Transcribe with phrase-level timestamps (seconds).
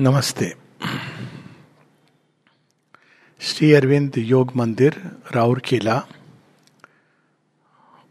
[0.00, 0.54] नमस्ते।
[3.40, 6.06] श्री अरविंद योग मंदिर, राउर किला,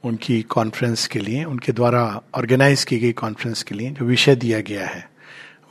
[0.04, 4.61] उनकी कॉन्फ्रेंस के लिए, उनके द्वारा ऑर्गेनाइज की गई कॉन्फ्रेंस के लिए जो विषय दिया
[4.61, 5.09] गया है,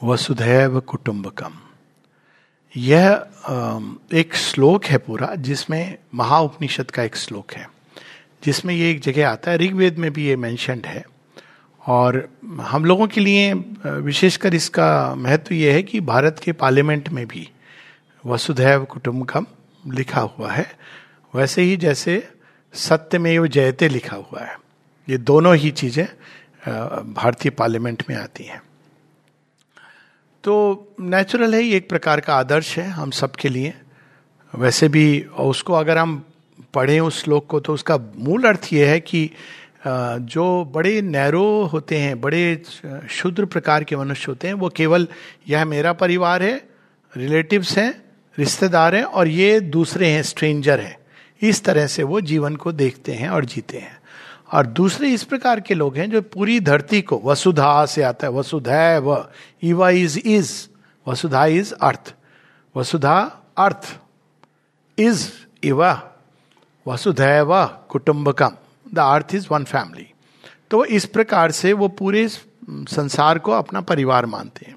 [0.04, 1.52] वसुधैव कुटुंबकम।
[2.76, 3.26] यह
[4.14, 7.70] एक श्लोक है पूरा, जिसमें महाउपनिषद का एक श्लोक है।
[8.44, 11.11] जिसमें ये एक जगह आता है, ऋग्वेद में भी ये मैंशनड है।
[11.82, 12.28] और
[12.62, 13.52] हम लोगों के लिए
[13.84, 17.48] विशेषकर इसका महत्व यह है कि भारत के पार्लियामेंट में भी
[18.24, 19.46] वसुधैव कुटुम्बकम
[19.84, 20.66] लिखा हुआ है।
[21.34, 22.22] वैसे ही जैसे
[22.74, 24.56] सत्यमेव जयते लिखा हुआ है।
[25.08, 26.06] ये दोनों ही चीज़ें
[27.14, 28.62] भारतीय पार्लियामेंट में आती हैं।
[30.44, 33.74] तो नेचुरल है, ये एक प्रकार का आदर्श है हम सबके लिए।
[34.54, 36.24] वैसे भी, उसको अगर हम
[36.74, 39.30] पढ़ें उस श्लोक को तो उसका मूल अर्थ ये है कि
[39.86, 42.62] जो बड़े नैरो होते हैं, बड़े
[43.10, 45.08] शुद्र प्रकार के मनुष्य होते हैं, वो केवल
[45.48, 46.68] यह मेरा परिवार है
[47.16, 48.04] रिलेटिव्स हैं,
[48.38, 50.96] रिश्तेदार हैं और ये दूसरे हैं स्ट्रेंजर हैं।
[51.42, 54.00] इस तरह से वो जीवन को देखते हैं और जीते हैं।
[54.52, 58.32] और दूसरे इस प्रकार के लोग हैं जो पूरी धरती को, वसुधा से आता है,
[58.32, 59.28] वसुधै व
[59.62, 60.52] इवा इज़ इज़
[61.08, 62.14] वसुधा इज़ अर्थ
[62.76, 63.18] वसुधा
[63.58, 63.96] अर्थ
[64.98, 65.28] इज़
[65.64, 65.92] इवा
[66.88, 68.56] वसुधैव कुटुंबकम।
[68.94, 70.06] The earth is one family.
[70.70, 74.76] तो इस प्रकार से वो पूरे संसार को अपना परिवार मानते हैं।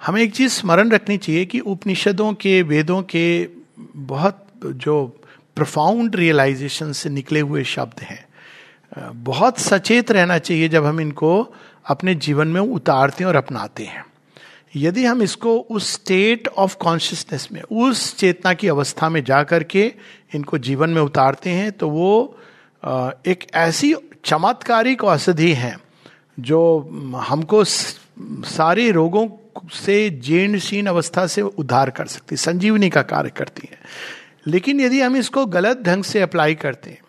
[0.00, 3.48] हमें एक चीज़ स्मरण रखनी चाहिए कि उपनिषदों के, वेदों के
[3.80, 5.04] बहुत जो
[5.56, 8.24] प्रोफाउंड रियलाइजेशन से निकले हुए शब्द हैं।
[9.14, 11.54] बहुत सचेत रहना चाहिए जब हम इनको
[11.86, 14.04] अपने जीवन में उतारते हैं और अपनाते हैं।
[14.76, 19.92] यदि हम इसको उस स्टेट ऑफ़ कॉन्शियसनेस में, उस चेतना की अवस्था में जा करके
[20.34, 22.38] इनको जीवन में उतारते हैं तो वो
[22.84, 25.76] एक ऐसी चमत्कारिक औषधि है
[26.40, 26.58] जो
[27.16, 29.28] हमको सारे रोगों
[29.72, 33.78] से जीर्णशीन अवस्था से उद्धार कर सकती, संजीवनी का कार्य करती है।
[34.46, 37.02] लेकिन यदि हम इसको गलत ढंग से अप्लाई करते हैं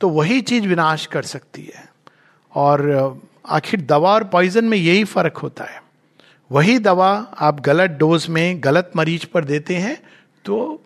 [0.00, 1.88] तो वही चीज़ विनाश कर सकती है।
[2.52, 5.82] और आखिर दवा और पॉइजन में यही फ़र्क होता है।
[6.50, 9.96] वही दवा आप गलत डोज में गलत मरीज़ पर देते हैं
[10.44, 10.82] तो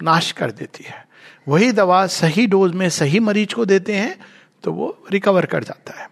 [0.00, 1.06] नाश कर देती है।
[1.46, 4.18] वही दवा सही डोज में सही मरीज़ को देते हैं
[4.64, 6.10] तो वो रिकवर कर जाता है।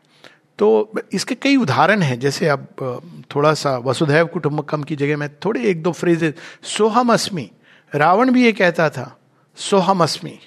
[0.58, 2.66] तो इसके कई उदाहरण हैं, जैसे अब
[3.34, 6.34] थोड़ा सा वसुधैव कुटुम्बकम की जगह में थोड़े एक दो फ्रेजेस
[6.68, 7.50] सोहम अस्मी
[7.92, 9.16] रावण भी ये कहता था
[9.56, 10.38] सोहम अस्मी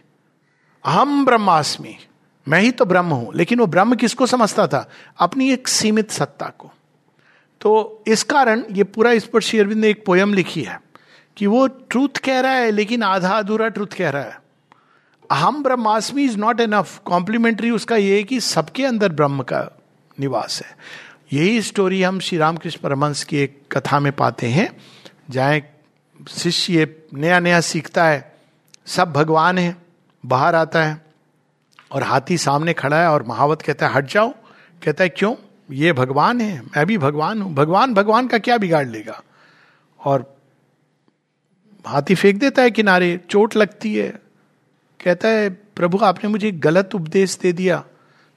[0.85, 1.95] अहम ब्रह्मास्मि।
[2.47, 4.89] मैं ही तो ब्रह्म हूँ। लेकिन वो ब्रह्म किसको समझता था?
[5.19, 6.71] अपनी एक सीमित सत्ता को।
[7.61, 10.79] तो इस कारण ये पूरा इस पर शेरविंद ने एक पोयम लिखी है,
[11.37, 14.42] कि वो ट्रूथ कह रहा है, लेकिन आधा अधूरा ट्रूथ कह रहा है।
[15.31, 19.79] अहम ब्रह्मास्मि इज़ नॉट एनफ कॉम्प्लीमेंट्री उसका ये है कि सबके अंदर ब्रह्म का
[20.19, 20.77] निवास है।
[21.33, 24.77] यही स्टोरी हम श्री रामकृष्ण परमंश की एक कथा में पाते हैं,
[25.29, 25.59] जहाँ
[26.29, 28.35] शिष्य नया नया सीखता है।
[28.85, 29.77] सब भगवान है,
[30.25, 31.01] बाहर आता है
[31.91, 34.33] और हाथी सामने खड़ा है और महावत कहता है, हट जाओ।
[34.83, 35.35] कहता है, क्यों?
[35.71, 39.21] ये भगवान है, मैं भी भगवान हूँ। भगवान भगवान का क्या बिगाड़ लेगा?
[40.05, 40.37] और
[41.85, 44.22] हाथी फेंक देता है किनारे, चोट लगती है।
[45.03, 47.83] कहता है, प्रभु, आपने मुझे गलत उपदेश दे दिया।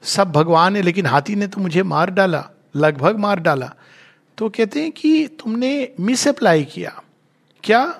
[0.03, 2.43] सब भगवान है, लेकिन हाथी ने तो मुझे मार डाला,
[2.75, 3.73] लगभग मार डाला।
[4.37, 7.01] तो कहते हैं कि तुमने मिस अप्लाई किया।
[7.63, 7.99] क्या?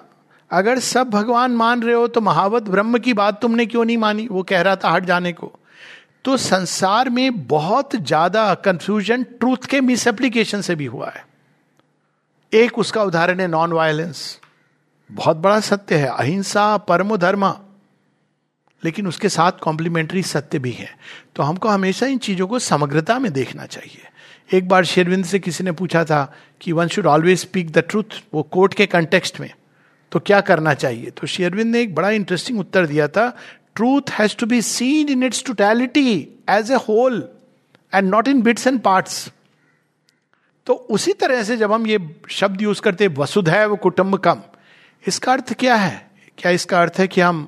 [0.52, 4.28] अगर सब भगवान मान रहे हो तो महावत ब्रह्म की बात तुमने क्यों नहीं मानी?
[4.28, 5.52] वो कह रहा था हट जाने को।
[6.26, 11.26] तो संसार में बहुत ज़्यादा कंफ्यूजन ट्रूथ के मिस एप्लीकेशन से भी हुआ है।
[12.54, 14.40] एक उसका उदाहरण है नॉन वायलेंस
[15.10, 17.54] बहुत बड़ा सत्य है। अहिंसा परमो धर्म।
[18.84, 20.90] लेकिन उसके साथ कॉम्प्लीमेंट्री सत्य भी है।
[21.36, 25.64] तो हमको हमेशा इन चीज़ों को समग्रता में देखना चाहिए। एक बार शेरविंद से किसी
[25.64, 26.24] ने पूछा था
[26.62, 29.50] कि one should always speak the truth वो कोर्ट के कंटेक्स्ट में
[30.12, 31.10] तो क्या करना चाहिए?
[31.10, 33.30] तो शेरविंद ने एक बड़ा इंटरेस्टिंग उत्तर दिया था
[33.76, 36.12] truth has to be seen in its totality
[36.50, 37.24] as a whole
[37.94, 39.28] and not in bits and parts
[40.68, 42.00] तो उसी तरह से जब हम ये
[42.30, 44.42] शब्द यूज़ करते वसुधैव कुटुंबकम
[45.08, 46.10] इसका अर्थ क्या है?
[46.38, 47.48] क्या इसका अर्थ है कि हम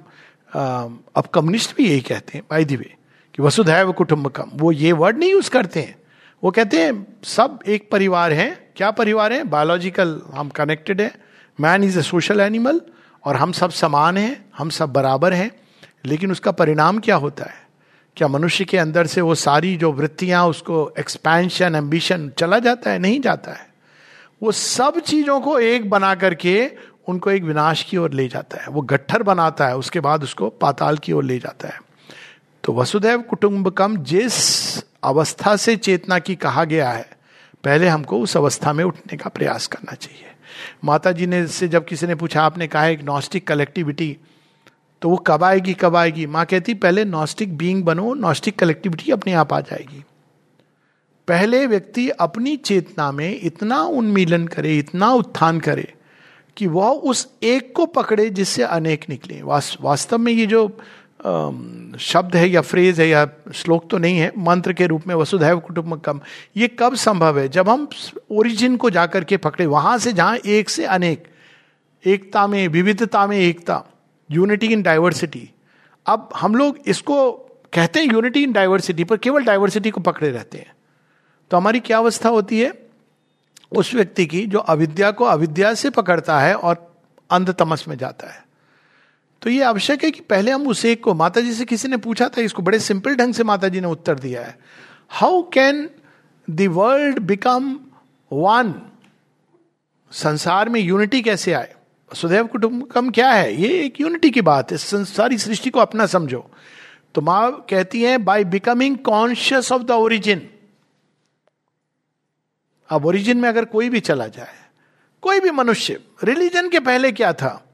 [0.55, 2.95] अब कम्युनिस्ट भी यही कहते हैं बाई दी वे
[3.35, 5.95] कि वसुधैव कुटुंबकम वो ये वर्ड नहीं यूज़ करते हैं।
[6.43, 9.43] वो कहते हैं, सब एक परिवार हैं। क्या परिवार है?
[9.43, 11.15] बायोलॉजिकल हम कनेक्टेड है।
[11.59, 12.81] Man is a social animal
[13.25, 15.51] और हम सब समान हैं, हम सब बराबर हैं।
[16.05, 17.67] लेकिन उसका परिणाम क्या होता है?
[18.17, 22.99] क्या मनुष्य के अंदर से वो सारी जो वृत्तियाँ, उसको एक्सपेंशन एम्बिशन चला जाता है?
[22.99, 23.69] नहीं जाता है।
[24.43, 26.71] वो सब चीज़ों को एक बना करके
[27.07, 30.49] उनको एक विनाश की ओर ले जाता है। वो गट्ठर बनाता है, उसके बाद उसको
[30.49, 31.81] पाताल की ओर ले जाता है।
[32.63, 37.09] तो वसुदैव कुटुंबकम, जिस अवस्था से चेतना की कहा गया है,
[37.63, 40.25] पहले हमको उस अवस्था में उठने का प्रयास करना चाहिए।
[40.85, 44.17] माता जी ने से जब किसी ने पूछा, आपने कहा एक नॉस्टिक कलेक्टिविटी
[45.01, 46.25] तो वो कब आएगी कब आएगी?
[46.25, 50.03] माँ कहती, पहले नॉस्टिक बीइंग बनो, नॉस्टिक कलेक्टिविटी अपने आप आ जाएगी।
[51.27, 55.93] पहले व्यक्ति अपनी चेतना में इतना उन्मीलन करे, इतना उत्थान करे
[56.59, 60.67] कि वह, उस एक को पकड़े जिससे अनेक निकले। वास्तव में ये जो
[61.99, 63.25] शब्द है या फ्रेज है या
[63.55, 66.19] श्लोक तो नहीं है, मंत्र के रूप में वसुधैव कुटुंबकम
[66.57, 67.47] ये कब संभव है?
[67.49, 67.87] जब हम
[68.31, 71.27] ओरिजिन को जाकर के पकड़े, वहाँ से जहाँ एक से अनेक,
[72.03, 73.83] एकता में, विविधता में एकता
[74.29, 75.49] यूनिटी इन डाइवर्सिटी
[76.05, 77.31] अब हम लोग इसको
[77.73, 80.71] कहते हैं यूनिटी इन डाइवर्सिटी पर केवल डाइवर्सिटी को पकड़े रहते हैं।
[81.51, 82.88] तो हमारी क्या अवस्था होती है?
[83.71, 87.01] उस व्यक्ति की जो अविद्या को अविद्या से पकड़ता है और
[87.31, 88.43] अंध तमस में जाता है।
[89.41, 91.97] तो ये आवश्यक है कि पहले हम उस एक को माता जी से किसी ने
[91.97, 94.57] पूछा था, इसको बड़े सिंपल ढंग से माता जी ने उत्तर दिया है।
[95.09, 95.89] How can
[96.47, 97.79] world become
[98.31, 98.73] one
[100.11, 101.73] संसार में यूनिटी कैसे आए?
[102.11, 103.53] सुदैव कुटुंबकम क्या है?
[103.53, 106.49] ये एक यूनिटी की बात है। सारी सृष्टि को अपना समझो।
[107.15, 110.49] तो माँ कहती है by becoming conscious of the origin
[112.89, 114.53] अब ओरिजिन में अगर कोई भी चला जाए,
[115.21, 117.65] कोई भी मनुष्य रिलीजन के पहले क्या था?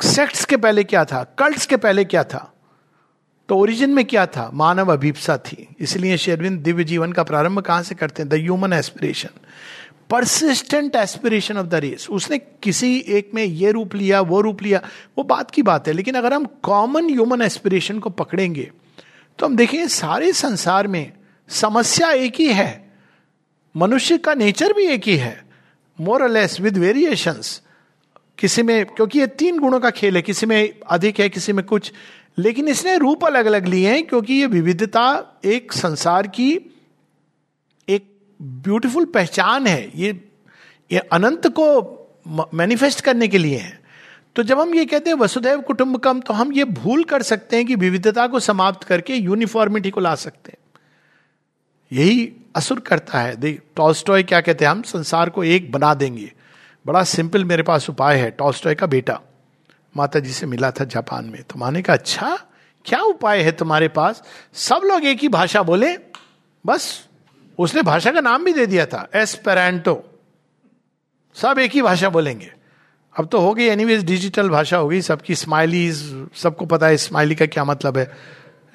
[0.00, 1.22] सेक्ट्स के पहले क्या था?
[1.38, 2.52] कल्ट्स के पहले क्या था?
[3.48, 4.50] तो ओरिजिन में क्या था?
[4.54, 8.28] मानव अभिप्सा थी। इसलिए शेरविंद दिव्य जीवन का प्रारंभ कहाँ से करते हैं?
[8.28, 9.28] The human aspiration
[10.10, 14.80] persistent aspiration of the race उसने किसी एक में ये रूप लिया, वो रूप लिया,
[15.18, 18.70] वो बात की बात है। लेकिन अगर हम कॉमन ह्यूमन एस्पिरेशन को पकड़ेंगे
[19.38, 21.12] तो हम देखेंगे सारे संसार में
[21.48, 22.85] समस्या एक ही है।
[23.76, 25.44] मनुष्य का नेचर भी एक ही है
[25.98, 27.60] मोर लेस विद वेरिएशंस
[28.38, 31.64] किसी में, क्योंकि ये तीन गुणों का खेल है, किसी में अधिक है, किसी में
[31.64, 31.92] कुछ,
[32.38, 36.50] लेकिन इसने रूप अलग अलग लिए हैं, क्योंकि ये विविधता एक संसार की
[37.88, 38.04] एक
[38.40, 40.20] ब्यूटीफुल पहचान है। ये
[40.90, 43.80] ये अनंत को मैनिफेस्ट करने के लिए है।
[44.36, 47.66] तो जब हम ये कहते हैं वसुदैव कुटुंबकम तो हम ये भूल कर सकते हैं
[47.66, 50.58] कि विविधता को समाप्त करके यूनिफॉर्मिटी को ला सकते हैं।
[51.90, 52.26] यही
[52.56, 54.72] असुर करता है। देख, टॉल्स्टॉय क्या कहते हैं?
[54.72, 56.32] हम संसार को एक बना देंगे।
[56.86, 59.20] बड़ा सिंपल मेरे पास उपाय है, टॉल्स्टॉय का बेटा।
[59.96, 62.38] माता जी से मिला था जापान में। तो माने का अच्छा
[62.84, 64.22] क्या उपाय है तुम्हारे पास?
[64.54, 65.96] सब लोग एक ही भाषा बोले,
[66.66, 67.08] बस,
[67.58, 70.02] उसने भाषा का नाम भी दे दिया था, एस्पेरेंटो।
[71.34, 72.52] सब एक ही भाषा बोलेंगे।
[73.18, 77.34] अब तो हो गई एनीवेज डिजिटल भाषा हो गई, सबकी स्माइलीज सबको पता है स्माइली
[77.34, 78.16] का क्या मतलब है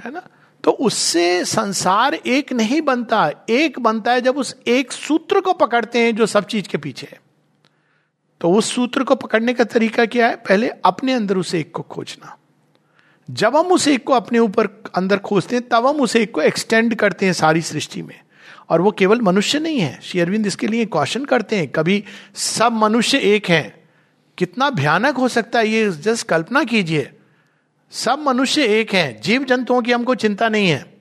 [0.06, 0.22] है ना?
[0.64, 6.00] तो उससे संसार एक नहीं बनता। एक बनता है जब उस एक सूत्र को पकड़ते
[6.00, 7.22] हैं जो सब चीज़ के पीछे है।
[8.42, 10.36] तो उस सूत्र को पकड़ने का तरीका क्या है?
[10.36, 12.38] पहले अपने अंदर उस एक को खोजना।
[13.32, 16.42] जब हम उस एक को अपने ऊपर अंदर खोजते हैं, तब हम उस एक को
[16.42, 18.20] एक्सटेंड करते हैं सारी सृष्टि में।
[18.70, 22.04] और वो केवल मनुष्य नहीं है। श्री अरविंद इसके लिए क्वेश्चन करते हैं। कभी
[22.36, 23.84] सब मनुष्य एक है।
[24.38, 25.90] कितना भयानक हो सकता है ये?
[25.90, 27.14] जस्ट कल्पना कीजिए।
[27.92, 30.98] सब मनुष्य एक है। जीव जंतुओं की हमको चिंता नहीं है।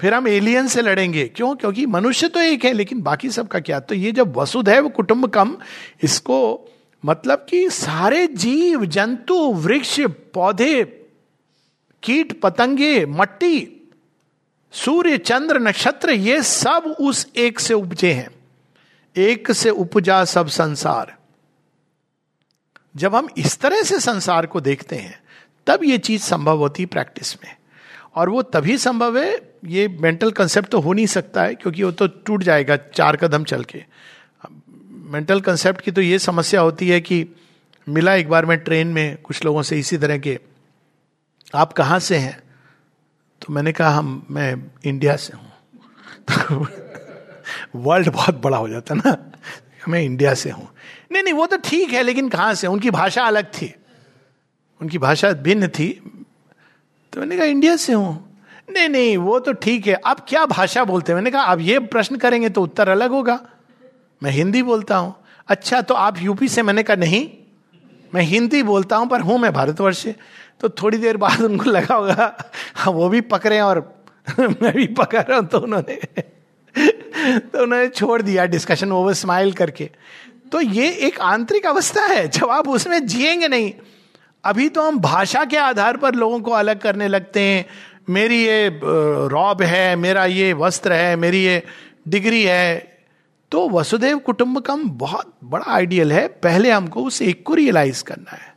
[0.00, 1.56] फिर हम एलियन से लड़ेंगे। क्यों?
[1.56, 3.80] क्योंकि मनुष्य तो एक है, लेकिन बाकी सबका क्या?
[3.80, 5.56] तो ये जब वसुधैव कुटुंब कम,
[6.02, 6.68] इसको
[7.04, 10.00] मतलब कि सारे जीव जंतु वृक्ष,
[10.34, 10.84] पौधे,
[12.02, 13.90] कीट, पतंगे, मट्टी,
[14.72, 18.30] सूर्य, चंद्र, नक्षत्र, ये सब उस एक से उपजे हैं।
[19.16, 21.19] एक से उपजा सब संसार।
[22.96, 25.20] जब हम इस तरह से संसार को देखते हैं,
[25.66, 27.56] तब ये चीज़ संभव होती है प्रैक्टिस में।
[28.14, 31.90] और वो तभी संभव है, ये मेंटल कंसेप्ट तो हो नहीं सकता है, क्योंकि वो
[31.90, 33.84] तो टूट जाएगा चार कदम चल के।
[34.90, 37.28] मेंटल कंसेप्ट की तो ये समस्या होती है कि
[37.88, 40.38] मिला एक बार मैं ट्रेन में कुछ लोगों से इसी तरह के,
[41.54, 42.40] आप कहाँ से हैं?
[43.40, 45.52] तो मैंने कहा, हम, मैं इंडिया से हूँ।
[46.30, 46.66] तो
[47.76, 49.32] वर्ल्ड बहुत बड़ा हो जाता ना।
[49.88, 50.68] मैं इंडिया से हूँ।
[51.12, 52.66] नहीं नहीं, वो तो ठीक है, लेकिन कहाँ से?
[52.66, 53.74] उनकी भाषा अलग थी।
[54.80, 55.88] उनकी भाषा भिन्न थी।
[57.12, 58.38] तो मैंने कहा, इंडिया से हूँ।
[58.70, 61.14] नहीं नहीं, वो तो ठीक है। आप क्या भाषा बोलते हैं?
[61.14, 63.48] मैंने कहा, आप ये प्रश्न करेंगे तो उत्तर अलग होगा।
[64.22, 65.14] मैं हिंदी बोलता हूँ।
[65.48, 66.62] अच्छा तो आप यूपी से?
[66.62, 67.30] मैंने कहा, नहीं,
[68.14, 70.14] मैं हिंदी बोलता हूँ, पर हूँ मैं भारतवर्ष। से
[70.60, 74.02] तो थोड़ी देर बाद उनको लगा होगा हाँ वो भी पकड़े और
[74.40, 76.00] मैं भी पकड़ रहा हूँ। तो उन्होंने
[77.38, 79.90] तो उन्होंने छोड़ दिया डिस्कशन ओवर स्माइल करके।
[80.52, 83.72] तो ये एक आंतरिक अवस्था है, जब आप उसमें जिएँगे नहीं।
[84.44, 87.66] अभी तो हम भाषा के आधार पर लोगों को अलग करने लगते हैं।
[88.10, 88.80] मेरी ये
[89.28, 91.62] रॉब है, मेरा ये वस्त्र है, मेरी ये
[92.08, 92.98] डिग्री है।
[93.50, 98.49] तो वसुदेव कुटुंबकम बहुत बड़ा आइडियल है। पहले हमको उस एक को रियलाइज़ करना है।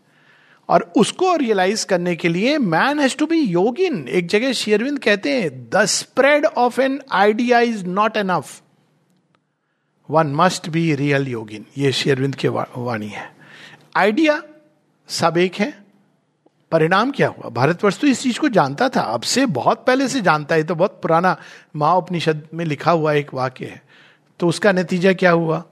[0.74, 5.42] और उसको रियलाइज़ करने के लिए मैन हैज़ टू बी योगिन एक जगह शेयरविंद कहते
[5.42, 8.62] हैं the spread of an idea is not enough
[10.10, 13.36] one must be real yogin ये शेयरविंद की वाणी है।
[13.96, 14.42] आइडिया
[15.08, 15.84] सब एक है।
[16.72, 17.50] परिणाम क्या हुआ?
[17.50, 20.76] भारतवर्ष तो इस चीज़ को जानता था। अब से बहुत पहले से जानता है। तो
[20.76, 21.36] बहुत पुराना
[21.76, 23.82] महाउपनिषद में लिखा हुआ एक वाक्य है।
[24.40, 25.64] तो उसका नतीजा क्या हुआ?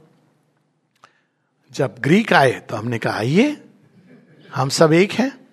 [1.72, 3.58] जब ग्रीक आए तो हमने कहा, आइए
[4.56, 5.48] हम सब एक हैं?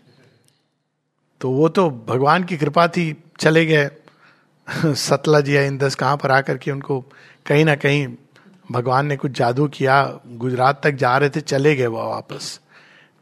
[1.40, 3.90] तो वो तो भगवान की कृपा थी, चले गए।
[4.94, 7.00] सतलज या इंदस कहाँ पर आकर के उनको
[7.46, 8.08] कहीं ना कहीं
[8.72, 12.60] भगवान ने कुछ जादू किया, गुजरात तक जा रहे थे, चले गए वो वापस।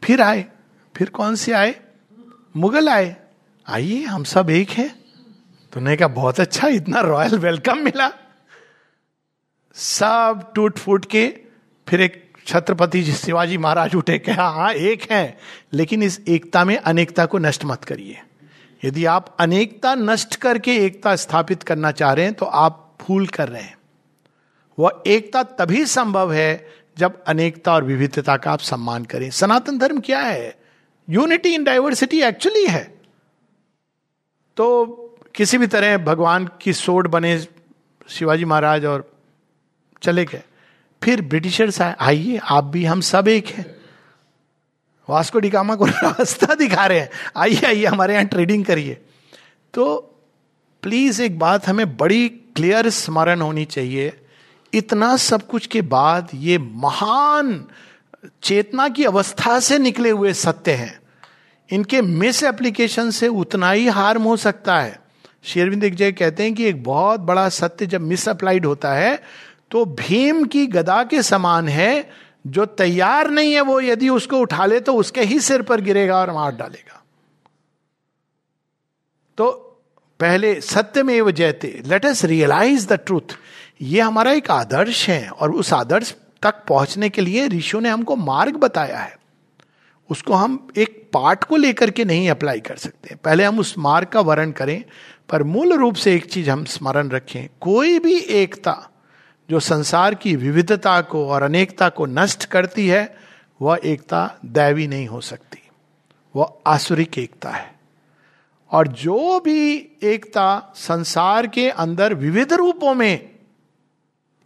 [0.03, 0.45] फिर आए,
[0.95, 1.75] फिर कौन से आए?
[2.57, 3.15] मुगल आए।
[3.67, 5.03] आइए, हम सब एक हैं।
[5.73, 8.11] तो ने कहा, बहुत अच्छा इतना रॉयल वेलकम मिला।
[9.73, 11.39] सब टूट फूट के
[11.87, 15.37] फिर एक छत्रपति शिवाजी महाराज उठे, कहा हाँ एक है,
[15.73, 18.21] लेकिन इस एकता में अनेकता को नष्ट मत करिए।
[18.83, 23.49] यदि आप अनेकता नष्ट करके एकता स्थापित करना चाह रहे हैं तो आप भूल कर
[23.49, 23.77] रहे हैं।
[24.77, 29.99] वह एकता तभी संभव है, जब अनेकता और विविधता का आप सम्मान करें। सनातन धर्म
[29.99, 30.55] क्या है?
[31.07, 32.83] यूनिटी इन डाइवर्सिटी एक्चुअली है।
[34.57, 34.85] तो
[35.35, 37.39] किसी भी तरह भगवान की सोड बने
[38.09, 39.11] शिवाजी महाराज और
[40.01, 40.41] चले गए।
[41.03, 43.75] फिर ब्रिटिशर्स आइए, आप भी, हम सब एक हैं।
[45.09, 49.01] वास्को डिकामा को रास्ता दिखा रहे हैं, आइए आइए, हमारे यहाँ ट्रेडिंग करिए।
[49.73, 49.95] तो
[50.81, 54.21] प्लीज़ एक बात हमें बड़ी क्लियर स्मरण होनी चाहिए,
[54.73, 57.67] इतना सब कुछ के बाद ये महान
[58.43, 60.99] चेतना की अवस्था से निकले हुए सत्य हैं।
[61.71, 64.99] इनके मिस एप्लीकेशन से उतना ही हार्म हो सकता है।
[65.43, 69.23] शेरविंद जगह कहते हैं कि एक बहुत बड़ा सत्य जब मिस अप्लाइड होता है
[69.71, 72.09] तो भीम की गदा के समान है,
[72.47, 76.17] जो तैयार नहीं है वो यदि उसको उठा ले तो उसके ही सिर पर गिरेगा
[76.17, 77.01] और मार डालेगा।
[79.37, 79.51] तो
[80.19, 83.37] पहले सत्य में वो जयते let us realize the truth
[83.81, 88.15] ये हमारा एक आदर्श है और उस आदर्श तक पहुँचने के लिए ऋषियों ने हमको
[88.15, 89.15] मार्ग बताया है।
[90.09, 94.07] उसको हम एक पार्ट को लेकर के नहीं अप्लाई कर सकते। पहले हम उस मार्ग
[94.07, 94.83] का वर्ण करें,
[95.29, 98.73] पर मूल रूप से एक चीज़ हम स्मरण रखें, कोई भी एकता
[99.49, 103.17] जो संसार की विविधता को और अनेकता को नष्ट करती है,
[103.61, 105.69] वह एकता दैवी नहीं हो सकती।
[106.35, 107.79] वह आसुरिक एकता है।
[108.71, 113.29] और जो भी एकता संसार के अंदर विविध रूपों में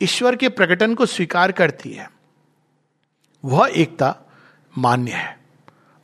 [0.01, 2.11] ईश्वर के प्रकटन को स्वीकार करती है,
[3.45, 4.15] वह एकता
[4.77, 5.39] मान्य है।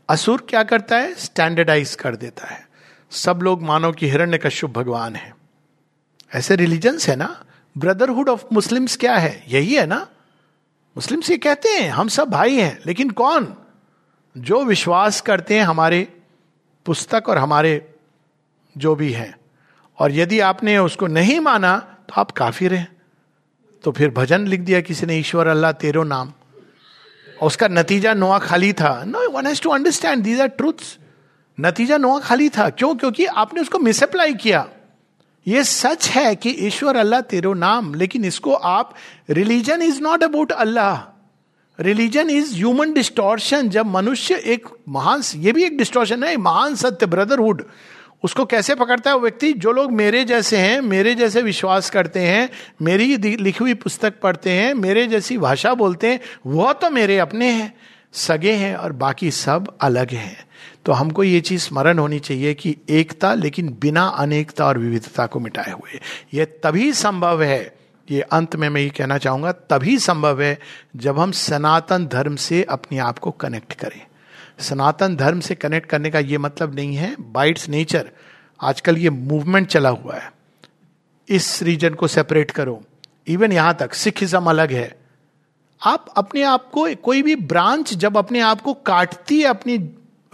[0.09, 1.15] असुर क्या करता है?
[1.15, 2.67] स्टैंडर्डाइज कर देता है।
[3.11, 5.35] सब लोग मानो कि हिरण्य कश्यप भगवान है।
[6.35, 7.43] ऐसे रिलीजन्स है ना?
[7.77, 9.43] ब्रदरहुड ऑफ़ मुस्लिम्स क्या है?
[9.47, 10.07] यही है ना?
[10.97, 13.55] मुस्लिम्स ये कहते हैं, हम सब भाई हैं, लेकिन कौन?
[14.37, 16.21] जो विश्वास करते हैं हमारे
[16.85, 17.95] पुस्तक और हमारे
[18.77, 19.37] जो भी हैं।
[19.99, 23.01] और यदि आपने उसको नहीं माना तो आप काफिर हैं।
[23.83, 26.27] तो फिर भजन लिख दिया किसी ने, ईश्वर अल्लाह तेरो नाम।
[27.41, 30.97] और उसका नतीजा नोआ खाली था। No one has to understand these are truths
[31.59, 32.95] नतीजा नोआ खाली था। क्यों?
[32.95, 34.69] क्योंकि आपने उसको मिसअप्लाई किया।
[35.47, 38.93] ये सच है कि ईश्वर अल्लाह तेरो नाम, लेकिन इसको आप
[39.29, 40.95] religion is not about Allah.
[41.79, 47.05] Religion is human distortion जब मनुष्य एक महान, ये भी एक डिस्टोर्शन है महान सत्य
[47.05, 47.63] ब्रदरहुड
[48.23, 49.51] उसको कैसे पकड़ता है वो व्यक्ति?
[49.53, 52.49] जो लोग मेरे जैसे हैं, मेरे जैसे विश्वास करते हैं,
[52.81, 57.51] मेरी लिखी हुई पुस्तक पढ़ते हैं, मेरे जैसी भाषा बोलते हैं, वह तो मेरे अपने
[57.51, 57.73] हैं,
[58.13, 60.46] सगे हैं और बाकी सब अलग हैं।
[60.87, 65.39] तो हमको ये चीज़ स्मरण होनी चाहिए कि एकता लेकिन बिना अनेकता और विविधता को
[65.39, 65.99] मिटाए हुए।
[66.33, 67.75] यह तभी संभव है,
[68.11, 70.59] ये अंत में मैं ये कहना चाहूँगा, तभी संभव है
[70.95, 74.01] जब हम सनातन धर्म से अपने आप को कनेक्ट करें।
[74.59, 78.11] सनातन धर्म से कनेक्ट करने का ये मतलब नहीं है बाइट्स नेचर
[78.61, 80.31] आजकल ये मूवमेंट चला हुआ है।
[81.29, 82.83] इस रीजन को सेपरेट करो।
[83.27, 84.99] इवन यहाँ तक सिखिज्म अलग है।
[85.81, 89.77] आप अपने आप को, कोई भी ब्रांच जब अपने आप को काटती है, अपनी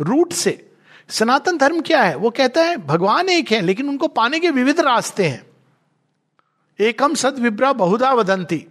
[0.02, 0.70] रूट से।
[1.10, 2.16] सनातन धर्म क्या है?
[2.16, 5.44] वो कहता है, भगवान एक है, लेकिन उनको पाने के विविध रास्ते हैं।
[6.80, 8.68] एकम सद विब्रा बहुधा वदंती।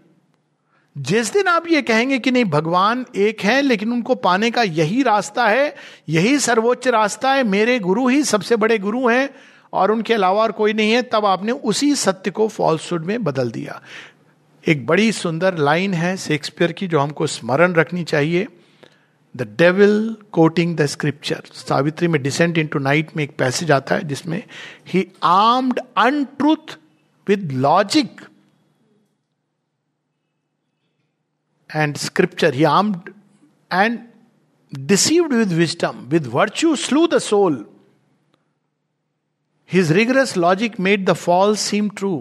[0.99, 5.03] जिस दिन आप ये कहेंगे कि नहीं, भगवान एक है, लेकिन उनको पाने का यही
[5.03, 5.77] रास्ता है,
[6.09, 9.31] यही सर्वोच्च रास्ता है, मेरे गुरु ही सबसे बड़े गुरु हैं,
[9.73, 13.51] और उनके अलावा और कोई नहीं है, तब आपने उसी सत्य को फॉल्सुड में बदल
[13.51, 13.83] दिया।
[14.69, 18.47] एक बड़ी सुंदर लाइन है शेक्सपियर की, जो हमको स्मरण रखनी चाहिए।
[19.35, 19.95] The devil
[20.33, 24.43] quoting the scripture Savitri में डिसेंट इन टू नाइट में एक पैसेज आता है जिसमें
[24.89, 26.79] he armed untruth
[27.27, 28.21] with logic
[31.71, 32.53] and scripture.
[32.53, 33.13] He armed
[33.71, 34.01] and
[34.73, 37.65] deceived with wisdom with virtue slew the soul
[39.71, 42.13] his rigorous logic made the false seem true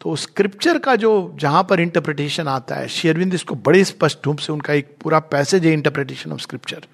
[0.00, 4.52] तो scripture का जो जहाँ पर इंटरप्रिटेशन आता है शेरविंद इसको बड़े स्पष्ट रूप से
[4.52, 6.86] उनका एक पूरा पैसेज है इंटरप्रिटेशन ऑफ़ स्क्रिप्चर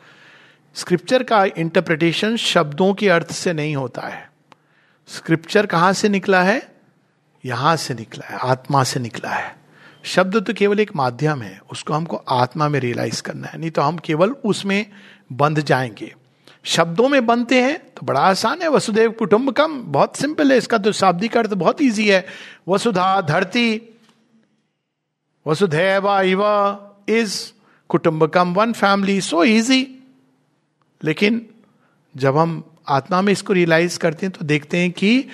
[0.75, 4.30] स्क्रिप्चर का इंटरप्रिटेशन शब्दों के अर्थ से नहीं होता है।
[5.06, 6.75] स्क्रिप्चर कहाँ से निकला है?
[7.44, 9.56] यहाँ से निकला है, आत्मा से निकला है।
[10.04, 13.82] शब्द तो केवल एक माध्यम है, उसको हमको आत्मा में रियलाइज़ करना है, नहीं तो
[13.82, 14.87] हम केवल उसमें
[15.32, 16.14] बंध जाएँगे।
[16.64, 20.92] शब्दों में बनते हैं तो बड़ा आसान है। वसुदेव कुटुंबकम बहुत सिंपल है इसका तो
[20.92, 22.25] शाब्दिक अर्थ बहुत ईजी है।
[22.69, 23.81] वसुधा धरती,
[25.47, 26.42] वसुधैव इव,
[27.09, 27.40] इज़
[27.90, 29.87] कुटुंबकम वन फैमिली सो इजी
[31.00, 31.47] लेकिन
[32.14, 35.25] जब हम आत्मा में इसको रियलाइज़ करते हैं तो देखते हैं कि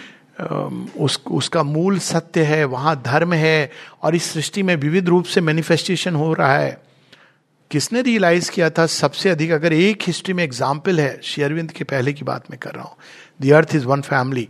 [0.40, 3.70] उस, उसका मूल सत्य है, वहाँ धर्म है,
[4.02, 6.87] और इस सृष्टि में विविध रूप से मैनिफेस्टेशन हो रहा है।
[7.70, 8.86] किसने रियलाइज़ किया था?
[8.86, 12.74] सबसे अधिक अगर एक हिस्ट्री में एग्ज़ाम्पल है शेयरविंद के पहले की बात मैं कर
[12.74, 12.96] रहा हूँ।
[13.40, 14.48] The earth is one family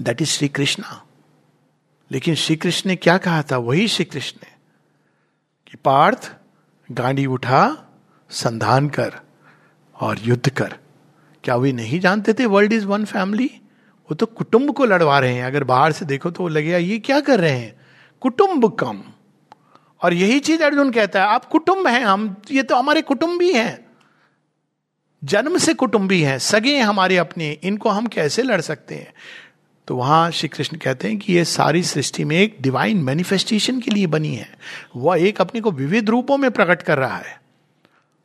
[0.00, 1.00] that is Shri Krishna
[2.10, 3.56] लेकिन श्री कृष्ण ने क्या कहा था?
[3.58, 4.52] वही श्री कृष्ण ने
[5.66, 6.32] कि पार्थ
[6.88, 7.90] गांडी उठा,
[8.30, 9.12] संधान कर
[9.96, 10.74] और युद्ध कर।
[11.44, 12.46] क्या वे नहीं जानते थे?
[12.46, 13.50] वर्ल्ड इज़ वन फैमिली
[14.10, 17.20] वो तो कुटुंब को लड़वा रहे हैं। अगर बाहर से देखो तो वो ये क्या
[17.20, 17.74] कर रहे हैं?
[18.22, 19.02] कुटुंब कम
[20.04, 23.86] और यही चीज़ अर्जुन कहता है, आप कुटुंब हैं, हम, ये तो हमारे कुटुंबी हैं।
[25.24, 29.14] जन्म से कुटुंबी हैं, सगे हैं हमारे अपने, इनको हम कैसे लड़ सकते हैं?
[29.86, 33.90] तो वहाँ श्री कृष्ण कहते हैं कि ये सारी सृष्टि में एक डिवाइन मैनिफेस्टेशन के
[33.90, 34.58] लिए बनी है।
[34.96, 37.42] वह एक अपने को विविध रूपों में प्रकट कर रहा है।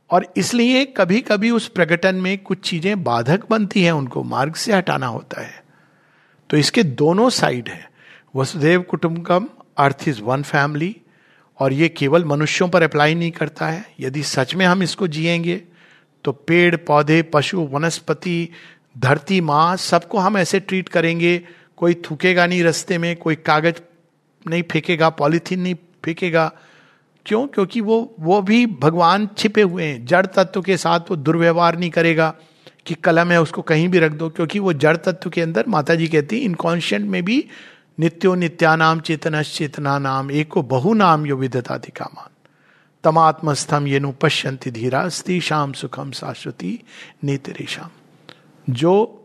[0.09, 4.73] और इसलिए कभी कभी उस प्रकटन में कुछ चीज़ें बाधक बनती हैं, उनको मार्ग से
[4.73, 5.63] हटाना होता है।
[6.49, 7.91] तो इसके दोनों साइड है।
[8.35, 11.01] वसुदेव कुटुंबकम अर्थ इज़ वन फैमिली
[11.59, 15.61] और ये केवल मनुष्यों पर अप्लाई नहीं करता है। यदि सच में हम इसको जिएँगे
[16.23, 18.49] तो पेड़, पौधे, पशु, वनस्पति,
[18.97, 21.41] धरती, माँ, सबको हम ऐसे ट्रीट करेंगे।
[21.77, 23.81] कोई थूकेगा नहीं रस्ते में, कोई कागज़
[24.49, 26.51] नहीं फेंकेगा, पॉलीथीन नहीं फेंकेगा।
[27.25, 27.47] क्यों?
[27.47, 31.89] क्योंकि वो वो भी भगवान छिपे हुए हैं। जड़ तत्व के साथ वो दुर्व्यवहार नहीं
[31.89, 32.35] करेगा
[32.85, 35.95] कि कलम है, उसको कहीं भी रख दो, क्योंकि वो जड़ तत्व के अंदर माता
[35.95, 37.45] जी कहती इनकॉन्शियंट में भी
[37.99, 42.29] नित्यो नित्यानाम चेतना चेतना नाम एको बहु नाम यो विदताधिका मान
[43.03, 46.83] तमात्मस्थम ये नु पश्यंति धीरा स्त्री शाम सुखम शाश्वती
[47.23, 47.89] नेतरेशम
[48.69, 49.15] जो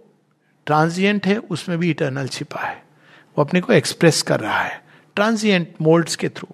[0.67, 2.85] ट्रांजिएंट है, उसमें भी इटर्नल छिपा है।
[3.39, 4.85] वो अपने को एक्सप्रेस कर रहा है,
[5.15, 6.49] ट्रांजिएंट मोल्ड्स के थ्रू।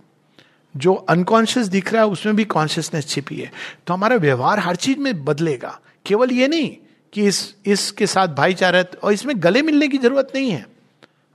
[0.77, 3.53] जो अनकॉन्शियस दिख रहा है, उसमें भी कॉन्शियसनेस छिपी है।
[3.87, 6.77] तो हमारा व्यवहार हर चीज़ में बदलेगा। केवल ये नहीं
[7.13, 10.80] कि इस, इसके साथ भाईचारा और इसमें गले मिलने की ज़रूरत नहीं है।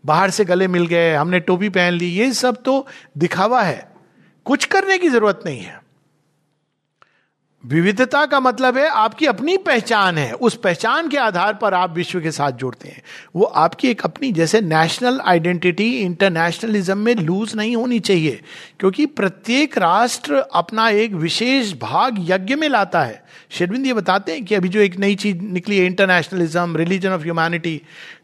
[0.06, 2.88] बाहर से गले मिल गए, हमने टोपी पहन ली, ये सब तो
[3.18, 3.92] दिखावा है।
[4.46, 5.85] कुछ करने की ज़रूरत नहीं है।
[7.66, 12.20] विविधता का मतलब है आपकी अपनी पहचान है। उस पहचान के आधार पर आप विश्व
[12.22, 13.02] के साथ जुड़ते हैं।
[13.36, 18.42] वो आपकी एक अपनी, जैसे नेशनल आइडेंटिटी इंटरनेशनलिज्म में लूज नहीं होनी चाहिए,
[18.80, 24.44] क्योंकि प्रत्येक राष्ट्र अपना एक विशेष भाग यज्ञ में लाता है। शेरविंद ये बताते हैं
[24.46, 27.82] कि अभी जो एक नई चीज़ निकली है इंटरनेशनलिज्म रिलीजन ऑफ़ ह्यूमैनिटी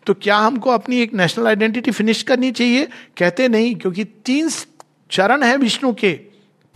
[0.08, 2.88] तो क्या हमको अपनी एक नेशनल आइडेंटिटी फिनिश करनी चाहिए?
[3.18, 4.50] कहते नहीं, क्योंकि तीन
[5.12, 6.14] चरण है विष्णु के।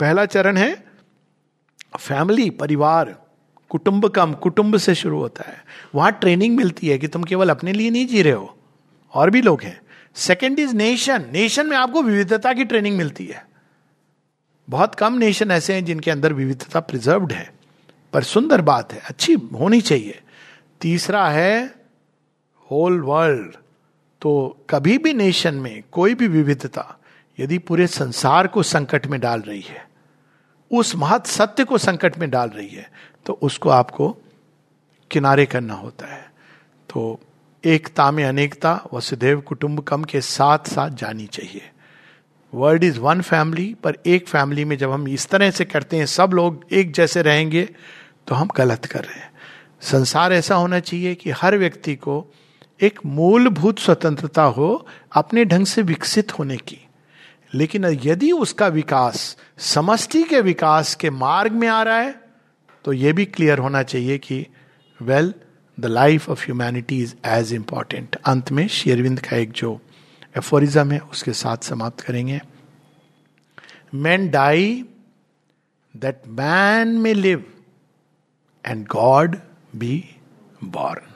[0.00, 0.85] पहला चरण है
[1.98, 3.16] फैमिली परिवार,
[3.68, 7.72] कुटुंब कम, कुटुंब से शुरू होता है। वहाँ ट्रेनिंग मिलती है कि तुम केवल अपने
[7.72, 8.56] लिए नहीं जी रहे हो,
[9.14, 9.80] और भी लोग हैं।
[10.14, 13.46] सेकेंड इज़ नेशन नेशन में आपको विविधता की ट्रेनिंग मिलती है।
[14.68, 17.52] बहुत कम नेशन ऐसे हैं जिनके अंदर विविधता प्रिजर्व्ड है,
[18.12, 20.20] पर सुंदर बात है, अच्छी होनी चाहिए।
[20.80, 21.74] तीसरा है
[22.70, 23.56] होल वर्ल्ड
[24.22, 26.98] तो कभी भी नेशन में कोई भी विविधता
[27.38, 29.85] यदि पूरे संसार को संकट में डाल रही है
[30.70, 32.90] उस महत सत्य को संकट में डाल रही है
[33.26, 34.16] तो उसको आपको
[35.10, 36.24] किनारे करना होता है।
[36.90, 37.20] तो
[37.64, 41.70] एकता में अनेकता, वसुदेव कुटुंबकम के साथ साथ जानी चाहिए।
[42.52, 46.06] वर्ल्ड इज़ वन फैमिली पर एक फैमिली में जब हम इस तरह से करते हैं,
[46.06, 47.68] सब लोग एक जैसे रहेंगे
[48.26, 49.30] तो हम गलत कर रहे हैं।
[49.82, 52.24] संसार ऐसा होना चाहिए कि हर व्यक्ति को
[52.80, 56.85] एक मूलभूत स्वतंत्रता हो, अपने ढंग से विकसित होने की।
[57.54, 62.20] लेकिन यदि उसका विकास समष्टि के विकास के मार्ग में आ रहा है
[62.84, 64.46] तो यह भी क्लियर होना चाहिए कि
[65.02, 65.34] well
[65.80, 69.80] the life of humanity is as important अंत में शेरविंद का एक जो
[70.38, 72.40] एफोरिज्म है, उसके साथ समाप्त करेंगे।
[73.94, 74.84] Man die
[75.96, 77.44] that man may live
[78.66, 79.36] and God
[79.76, 80.04] be
[80.64, 81.15] born